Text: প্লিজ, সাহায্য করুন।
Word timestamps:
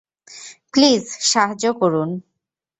প্লিজ, 0.73 1.03
সাহায্য 1.23 1.65
করুন। 1.73 2.09